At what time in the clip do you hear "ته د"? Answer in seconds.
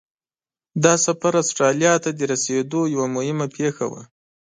2.03-2.19